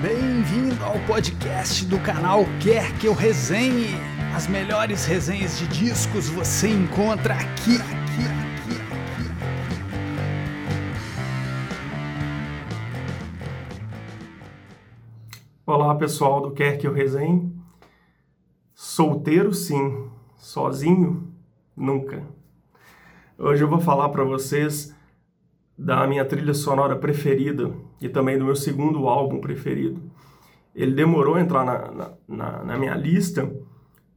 [0.00, 3.96] Bem-vindo ao podcast do canal Quer Que Eu Resenhe.
[4.32, 9.26] As melhores resenhas de discos você encontra aqui, aqui, aqui, aqui.
[15.66, 17.52] Olá pessoal do Quer Que Eu Resenhe.
[18.72, 21.34] Solteiro sim, sozinho
[21.76, 22.22] nunca.
[23.36, 24.94] Hoje eu vou falar para vocês
[25.78, 30.02] da minha trilha sonora preferida e também do meu segundo álbum preferido.
[30.74, 33.48] Ele demorou a entrar na, na, na, minha lista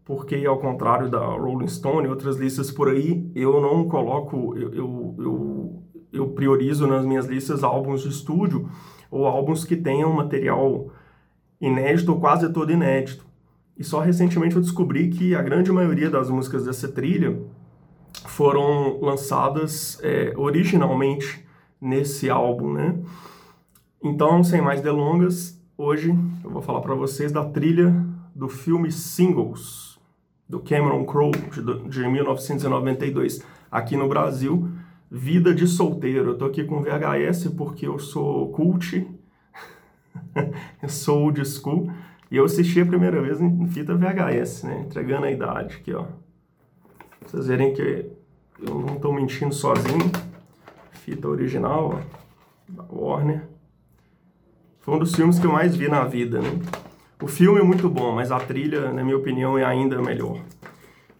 [0.04, 4.74] porque, ao contrário da Rolling Stone e outras listas por aí, eu não coloco, eu,
[4.74, 8.68] eu, eu, eu priorizo nas minhas listas álbuns de estúdio
[9.12, 10.90] ou álbuns que tenham material
[11.60, 13.24] inédito ou quase todo inédito.
[13.78, 17.40] E só recentemente eu descobri que a grande maioria das músicas dessa trilha
[18.26, 21.46] foram lançadas é, originalmente
[21.82, 23.00] nesse álbum, né?
[24.04, 27.94] Então, sem mais delongas, hoje eu vou falar para vocês da trilha
[28.36, 30.00] do filme Singles,
[30.48, 34.70] do Cameron Crowe, de, de 1992, aqui no Brasil,
[35.10, 36.32] Vida de Solteiro.
[36.32, 39.08] Eu tô aqui com VHS porque eu sou cult,
[40.82, 41.92] eu sou old school,
[42.30, 44.84] e eu assisti a primeira vez em fita VHS, né?
[44.86, 46.04] Entregando a idade aqui, ó.
[46.04, 48.10] Pra vocês verem que
[48.62, 50.31] eu não estou mentindo sozinho
[51.02, 53.42] fita original, ó, da Warner.
[54.80, 56.60] Foi um dos filmes que eu mais vi na vida, né?
[57.22, 60.40] O filme é muito bom, mas a trilha, na minha opinião, é ainda melhor.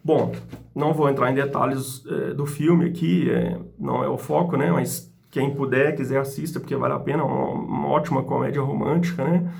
[0.04, 0.32] Bom,
[0.74, 4.70] não vou entrar em detalhes é, do filme aqui, é, não é o foco, né?
[4.70, 9.52] Mas quem puder, quiser, assista, porque vale a pena, uma, uma ótima comédia romântica, né?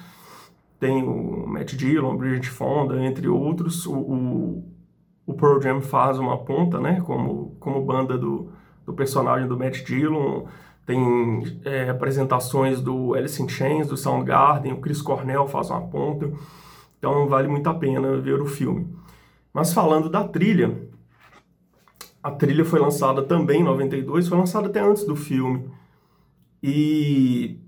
[0.78, 3.86] Tem o Matt Dillon, Bridget Fonda, entre outros.
[3.86, 4.72] O, o,
[5.26, 7.00] o Pearl Jam faz uma ponta, né?
[7.00, 8.52] Como, como banda do,
[8.84, 10.46] do personagem do Matt Dillon,
[10.84, 16.30] tem é, apresentações do Alice in Chains, do Soundgarden, o Chris Cornell faz uma ponta,
[16.98, 18.94] então vale muito a pena ver o filme.
[19.52, 20.88] Mas falando da trilha,
[22.22, 25.70] a trilha foi lançada também em 92, foi lançada até antes do filme,
[26.62, 27.60] e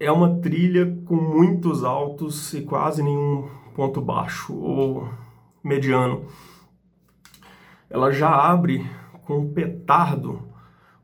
[0.00, 5.08] é uma trilha com muitos altos e quase nenhum ponto baixo ou
[5.62, 6.24] mediano.
[7.90, 8.88] Ela já abre
[9.28, 10.40] com petardo,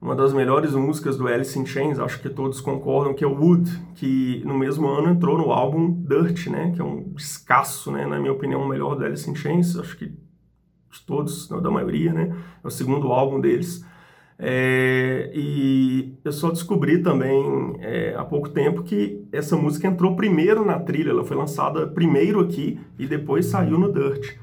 [0.00, 3.70] uma das melhores músicas do Alice in Chains, acho que todos concordam, que é Wood,
[3.94, 8.18] que no mesmo ano entrou no álbum Dirt, né, que é um escasso, né, na
[8.18, 12.34] minha opinião, o melhor do Alice in Chains, acho que de todos, da maioria, né,
[12.62, 13.84] é o segundo álbum deles.
[14.38, 20.64] É, e eu só descobri também é, há pouco tempo que essa música entrou primeiro
[20.64, 24.34] na trilha, ela foi lançada primeiro aqui e depois saiu no Dirt.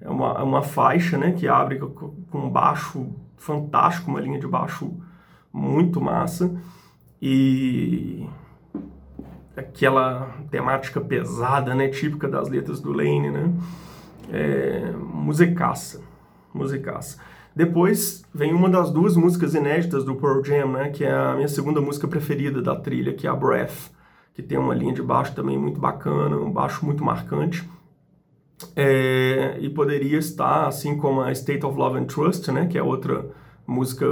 [0.00, 4.92] É uma, é uma faixa né, que abre com baixo fantástico, uma linha de baixo
[5.52, 6.54] muito massa
[7.20, 8.26] e
[9.56, 13.52] aquela temática pesada, né, típica das letras do Lane, né,
[14.30, 16.02] é, musicaça,
[16.52, 17.18] musicaça.
[17.54, 21.48] Depois vem uma das duas músicas inéditas do Pearl Jam, né, que é a minha
[21.48, 23.90] segunda música preferida da trilha, que é a Breath,
[24.34, 27.66] que tem uma linha de baixo também muito bacana, um baixo muito marcante.
[28.74, 32.82] É, e poderia estar, assim como a State of Love and Trust, né, que é
[32.82, 33.26] outra
[33.66, 34.06] música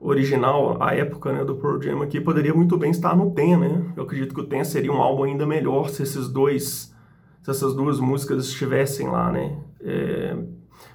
[0.00, 3.92] original, a época né, do Pearl Jam aqui, poderia muito bem estar no Ten, né?
[3.96, 6.94] Eu acredito que o Ten seria um álbum ainda melhor se esses dois,
[7.42, 9.56] se essas duas músicas estivessem lá, né?
[9.80, 10.36] É,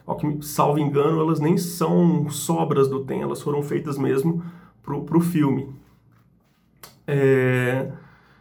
[0.06, 4.44] ao que, salvo engano, elas nem são sobras do Ten, elas foram feitas mesmo
[4.84, 5.74] pro, pro filme.
[7.08, 7.92] É,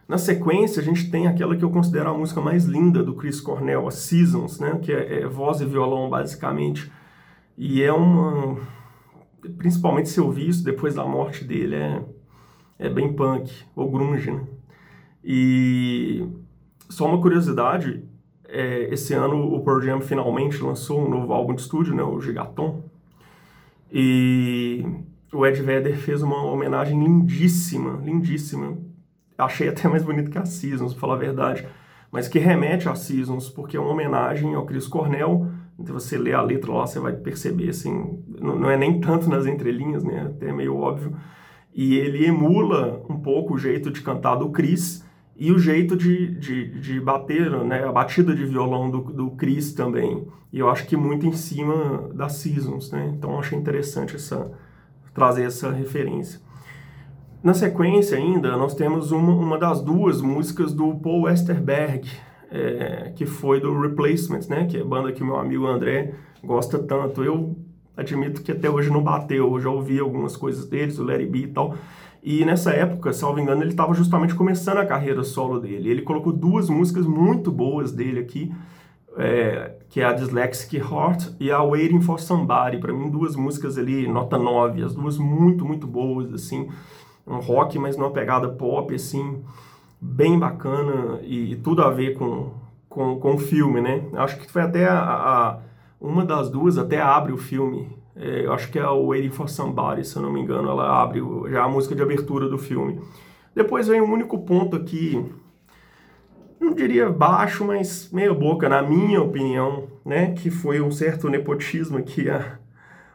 [0.08, 3.42] na sequência, a gente tem aquela que eu considero a música mais linda do Chris
[3.42, 4.78] Cornell, a Seasons, né?
[4.80, 6.90] Que é, é voz e violão, basicamente.
[7.58, 8.56] E é uma...
[9.58, 12.02] Principalmente se eu vi isso depois da morte dele, é,
[12.78, 14.46] é bem punk, ou grunge, né?
[15.22, 16.26] E...
[16.88, 18.02] Só uma curiosidade,
[18.48, 22.02] é, esse ano o Pearl Jam finalmente lançou um novo álbum de estúdio, né?
[22.02, 22.82] O Gigaton.
[23.92, 24.86] E
[25.34, 28.87] o Ed Vedder fez uma homenagem lindíssima, lindíssima
[29.38, 31.66] achei até mais bonito que a Seasons, pra falar a verdade,
[32.10, 35.46] mas que remete a Seasons, porque é uma homenagem ao Chris Cornell.
[35.78, 39.46] Então você lê a letra lá, você vai perceber, assim, não, é nem tanto nas
[39.46, 41.16] entrelinhas, né, até meio óbvio,
[41.72, 45.06] e ele emula um pouco o jeito de cantar do Chris
[45.36, 49.72] e o jeito de, de, de bater, né, a batida de violão do, do Chris
[49.72, 50.26] também.
[50.52, 54.50] E eu acho que muito em cima das Seasons, né, então achei interessante essa,
[55.14, 56.40] trazer essa referência.
[57.42, 62.10] Na sequência ainda, nós temos uma, uma das duas músicas do Paul Westerberg,
[62.50, 64.66] é, que foi do Replacements, né?
[64.66, 67.22] Que é a banda que o meu amigo André gosta tanto.
[67.22, 67.56] Eu
[67.96, 71.38] admito que até hoje não bateu, eu já ouvi algumas coisas deles, o Larry B
[71.38, 71.76] e tal.
[72.20, 75.90] E nessa época, salvo engano, ele estava justamente começando a carreira solo dele.
[75.90, 78.52] Ele colocou duas músicas muito boas dele aqui,
[79.16, 82.78] é, que é a Dyslexic Heart e a Waiting for Somebody.
[82.78, 86.68] Para mim, duas músicas ali, nota 9, as duas muito, muito boas, assim.
[87.28, 89.42] Um rock, mas numa pegada pop, assim,
[90.00, 92.52] bem bacana e, e tudo a ver com,
[92.88, 94.04] com, com o filme, né?
[94.14, 95.58] Acho que foi até a, a
[96.00, 97.96] uma das duas até abre o filme.
[98.16, 101.20] É, acho que é o Waiting for Somebody, se eu não me engano, ela abre
[101.50, 103.00] já a música de abertura do filme.
[103.54, 105.24] Depois vem um único ponto aqui,
[106.60, 110.32] não diria baixo, mas meio boca, na minha opinião, né?
[110.32, 112.58] Que foi um certo nepotismo que a,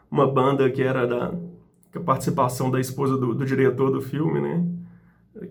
[0.10, 1.34] uma banda que era da
[1.98, 4.66] a participação da esposa do, do diretor do filme, né?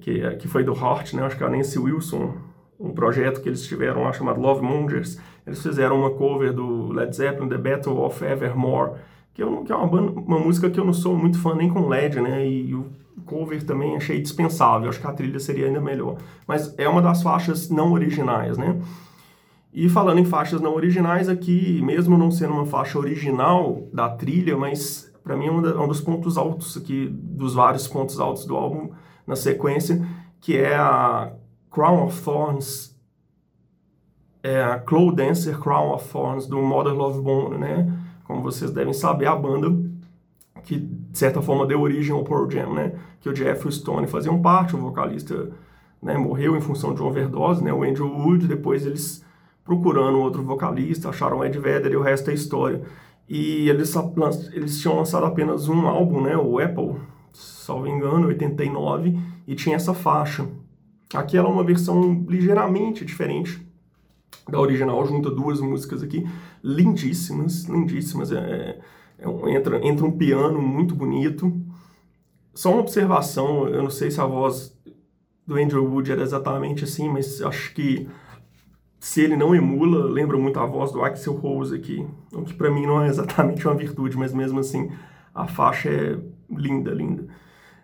[0.01, 1.23] Que, que foi do Hort, né?
[1.23, 2.35] Acho que é a Nancy Wilson,
[2.79, 5.21] um projeto que eles tiveram lá chamado Love Mongers.
[5.47, 8.93] Eles fizeram uma cover do Led Zeppelin, The Battle of Evermore,
[9.35, 11.69] que, eu, que é uma, banda, uma música que eu não sou muito fã nem
[11.69, 12.47] com LED, né?
[12.47, 12.91] E o
[13.25, 14.89] cover também achei dispensável.
[14.89, 16.17] Acho que a trilha seria ainda melhor.
[16.47, 18.81] Mas é uma das faixas não originais, né?
[19.73, 24.57] E falando em faixas não originais, aqui, mesmo não sendo uma faixa original da trilha,
[24.57, 28.57] mas para mim é um, um dos pontos altos aqui, dos vários pontos altos do
[28.57, 28.91] álbum
[29.27, 30.07] na sequência,
[30.41, 31.33] que é a
[31.71, 32.97] Crown of Thorns,
[34.43, 37.93] é a Clow Dancer Crown of Thorns do Mother Love Bone, né?
[38.25, 39.71] Como vocês devem saber, a banda
[40.65, 42.93] que de certa forma deu origem ao Pearl Jam, né?
[43.21, 45.51] Que o Jeff Stone faziam parte, o vocalista
[46.01, 47.73] né, morreu em função de uma overdose, né?
[47.73, 49.25] O Andrew Wood, depois eles
[49.65, 52.83] procurando outro vocalista, acharam o Ed Vedder e o resto é história.
[53.29, 53.95] E eles,
[54.53, 56.37] eles tinham lançado apenas um álbum, né?
[56.37, 56.97] O Apple,
[57.33, 60.47] salvo engano, 89, e tinha essa faixa.
[61.15, 63.67] Aqui ela é uma versão ligeiramente diferente
[64.49, 66.27] da original, junta duas músicas aqui,
[66.63, 68.33] lindíssimas, lindíssimas.
[68.33, 68.79] É,
[69.19, 71.53] é um, entra, entra um piano muito bonito.
[72.55, 74.77] Só uma observação, eu não sei se a voz
[75.47, 78.09] do Andrew Wood era exatamente assim, mas acho que
[79.03, 82.71] se ele não emula, lembra muito a voz do Axel Rose aqui, o que para
[82.71, 84.93] mim não é exatamente uma virtude, mas mesmo assim
[85.35, 87.27] a faixa é linda, linda.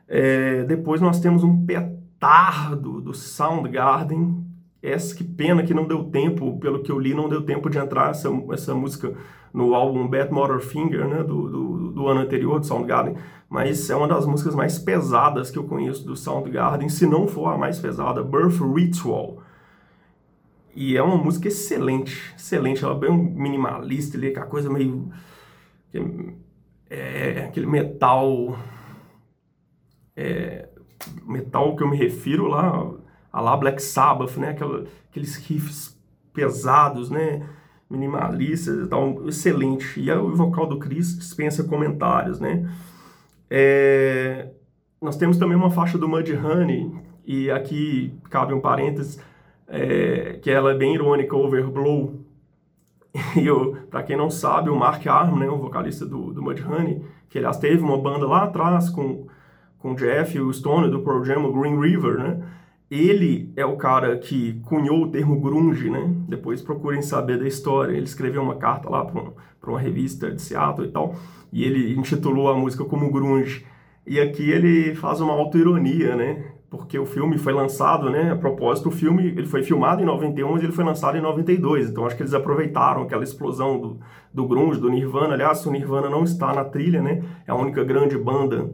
[0.06, 4.46] É, depois nós temos um petardo do Soundgarden,
[4.80, 7.78] essa que pena que não deu tempo, pelo que eu li, não deu tempo de
[7.78, 9.12] entrar essa, essa música
[9.52, 13.16] no álbum Bad Motor Finger, né, do, do, do, ano anterior, do Soundgarden,
[13.50, 17.48] mas é uma das músicas mais pesadas que eu conheço do Soundgarden, se não for
[17.48, 19.47] a mais pesada, Birth Ritual.
[20.80, 22.84] E é uma música excelente, excelente.
[22.84, 25.10] Ela é bem minimalista ali, aquela coisa meio.
[26.88, 28.56] É, aquele metal.
[30.14, 30.68] É,
[31.26, 32.92] metal que eu me refiro lá,
[33.32, 34.50] a lá Black Sabbath, né?
[34.50, 36.00] Aquela, aqueles riffs
[36.32, 37.44] pesados, né?
[37.90, 40.00] Minimalistas e tal, excelente.
[40.00, 42.72] E o vocal do Chris dispensa comentários, né?
[43.50, 44.50] É,
[45.02, 46.88] nós temos também uma faixa do Mudhoney,
[47.26, 49.18] e aqui cabe um parênteses
[49.68, 52.24] é, que ela é bem irônica, Overblow.
[53.36, 57.38] E para quem não sabe, o Mark Arm, né, o vocalista do, do Mudhoney, que
[57.38, 59.26] aliás teve uma banda lá atrás com,
[59.78, 62.42] com o Jeff e o Stone do Pearl Jam, o Green River, né?
[62.90, 66.10] Ele é o cara que cunhou o termo grunge, né?
[66.26, 67.92] Depois procurem saber da história.
[67.92, 69.32] Ele escreveu uma carta lá para um,
[69.66, 71.14] uma revista de Seattle e tal,
[71.52, 73.66] e ele intitulou a música como grunge.
[74.06, 76.52] E aqui ele faz uma autoironia, né?
[76.70, 80.52] Porque o filme foi lançado, né, a propósito, o filme ele foi filmado em 91,
[80.52, 84.00] mas ele foi lançado em 92, então acho que eles aproveitaram aquela explosão do,
[84.32, 87.82] do grunge, do Nirvana, aliás, o Nirvana não está na trilha, né, é a única
[87.82, 88.70] grande banda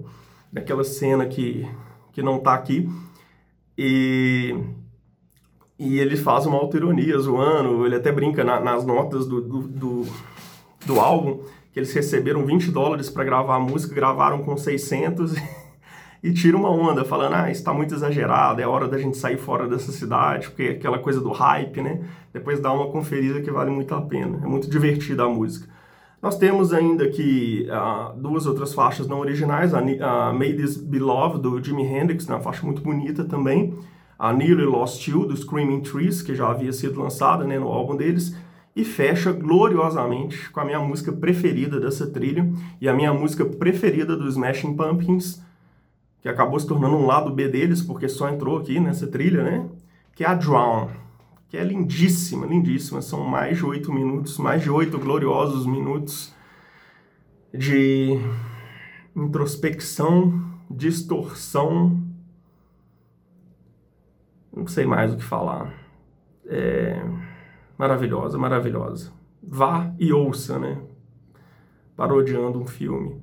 [0.52, 1.68] daquela cena que,
[2.12, 2.88] que não está aqui,
[3.78, 4.56] e,
[5.78, 10.06] e ele faz uma auto-ironia zoando, ele até brinca na, nas notas do, do, do,
[10.84, 15.34] do álbum, que eles receberam 20 dólares para gravar a música, gravaram com 600
[16.24, 19.36] e tira uma onda, falando, ah, isso está muito exagerado, é hora da gente sair
[19.36, 22.00] fora dessa cidade, porque é aquela coisa do hype, né?
[22.32, 24.40] Depois dá uma conferida que vale muito a pena.
[24.42, 25.68] É muito divertida a música.
[26.22, 31.38] Nós temos ainda aqui uh, duas outras faixas não originais, a, May This Be Love,
[31.38, 32.36] do Jimi Hendrix, né?
[32.36, 33.76] uma faixa muito bonita também,
[34.18, 37.96] a Nearly Lost You, do Screaming Trees, que já havia sido lançada né, no álbum
[37.96, 38.34] deles,
[38.74, 42.50] e fecha gloriosamente com a minha música preferida dessa trilha,
[42.80, 45.44] e a minha música preferida dos Smashing Pumpkins,
[46.24, 49.68] que acabou se tornando um lado B deles, porque só entrou aqui nessa trilha, né?
[50.14, 50.88] Que é a Drown,
[51.50, 53.02] que é lindíssima, lindíssima.
[53.02, 56.34] São mais de oito minutos, mais de oito gloriosos minutos
[57.52, 58.18] de
[59.14, 62.02] introspecção, distorção.
[64.50, 65.74] Não sei mais o que falar.
[66.46, 67.04] É
[67.76, 69.12] maravilhosa, maravilhosa.
[69.42, 70.80] Vá e ouça, né?
[71.94, 73.20] Parodiando um filme.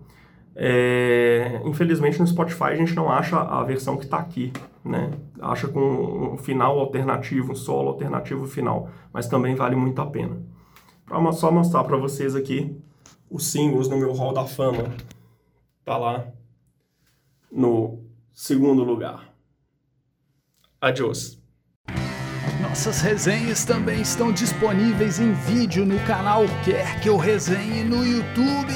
[0.56, 4.52] É, infelizmente no Spotify a gente não acha a versão que está aqui,
[4.84, 5.12] né?
[5.42, 5.80] Acha com
[6.34, 10.38] um final alternativo, um solo alternativo final, mas também vale muito a pena.
[11.06, 12.78] Para só mostrar para vocês aqui
[13.30, 14.94] os símbolos no meu hall da fama,
[15.86, 16.28] tá lá
[17.52, 18.04] no
[18.34, 19.34] segundo lugar.
[20.80, 21.42] Adiós.
[22.62, 28.74] Nossas resenhas também estão disponíveis em vídeo no canal Quer Que Eu Resenhe no YouTube.